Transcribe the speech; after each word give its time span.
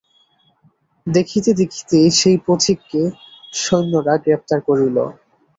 দেখিতে 1.07 1.51
দেখিতে 1.61 1.97
সেই 2.19 2.37
পথিককে 2.45 3.01
সৈন্যেরা 3.53 4.13
গ্রেপ্তার 4.23 4.59
করিল। 4.67 4.97